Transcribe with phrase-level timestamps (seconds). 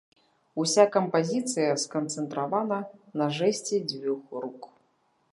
[0.61, 2.79] Уся кампазіцыя сканцэнтравана
[3.21, 4.61] на жэсце дзвюх рук.